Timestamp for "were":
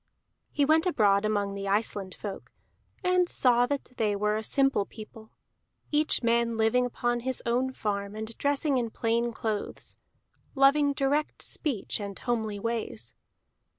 4.15-4.35